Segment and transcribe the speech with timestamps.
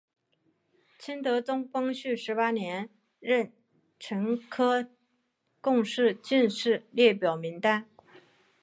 [0.97, 3.51] 清德宗光绪十八年壬
[3.99, 4.89] 辰科
[5.61, 7.85] 贡士进士列表名单。